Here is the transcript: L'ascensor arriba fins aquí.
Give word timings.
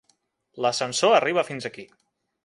L'ascensor 0.65 1.13
arriba 1.17 1.43
fins 1.51 1.69
aquí. 1.71 1.85